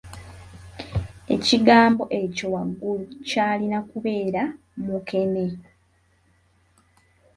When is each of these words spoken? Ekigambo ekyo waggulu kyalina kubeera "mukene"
Ekigambo 1.35 2.03
ekyo 2.21 2.47
waggulu 2.55 3.05
kyalina 3.27 3.79
kubeera 3.89 4.43
"mukene" 4.85 5.45